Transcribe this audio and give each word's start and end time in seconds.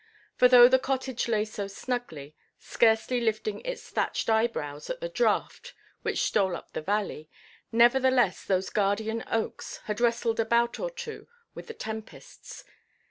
For 0.35 0.47
though 0.47 0.67
the 0.67 0.79
cottage 0.79 1.27
lay 1.27 1.45
so 1.45 1.67
snugly, 1.67 2.35
scarcely 2.57 3.21
lifting 3.21 3.59
its 3.59 3.87
thatched 3.91 4.31
eyebrows 4.31 4.89
at 4.89 4.99
the 4.99 5.09
draught 5.09 5.75
which 6.01 6.23
stole 6.23 6.55
up 6.55 6.73
the 6.73 6.81
valley, 6.81 7.29
nevertheless 7.71 8.43
those 8.43 8.71
guardian 8.71 9.23
oaks 9.29 9.77
had 9.83 10.01
wrestled 10.01 10.39
a 10.39 10.45
bout 10.45 10.79
or 10.79 10.89
two 10.89 11.27
with 11.53 11.67
the 11.67 11.75
tempests. 11.75 12.63